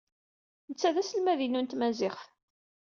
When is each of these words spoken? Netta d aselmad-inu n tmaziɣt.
Netta 0.69 0.89
d 0.95 0.97
aselmad-inu 1.01 1.61
n 1.61 1.67
tmaziɣt. 1.67 2.21